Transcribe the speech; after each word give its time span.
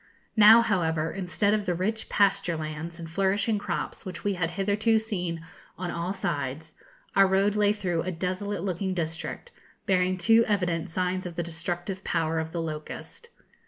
Now, 0.35 0.63
however, 0.63 1.11
instead 1.11 1.53
of 1.53 1.67
the 1.67 1.75
rich 1.75 2.09
pasture 2.09 2.57
lands 2.57 2.97
and 2.99 3.07
flourishing 3.07 3.59
crops 3.59 4.03
which 4.03 4.23
we 4.23 4.33
had 4.33 4.49
hitherto 4.49 4.97
seen 4.97 5.45
on 5.77 5.91
all 5.91 6.11
sides, 6.11 6.73
our 7.15 7.27
road 7.27 7.55
lay 7.55 7.71
through 7.71 8.01
a 8.01 8.11
desolate 8.11 8.63
looking 8.63 8.95
district, 8.95 9.51
bearing 9.85 10.17
too 10.17 10.43
evident 10.47 10.89
signs 10.89 11.27
of 11.27 11.35
the 11.35 11.43
destructive 11.43 12.03
power 12.03 12.39
of 12.39 12.51
the 12.51 12.63
locust. 12.63 13.29